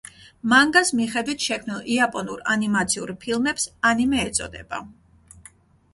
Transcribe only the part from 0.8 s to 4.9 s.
მიხედვით შექმნილ იაპონურ ანიმაციურ ფილმებს ანიმე ეწოდება.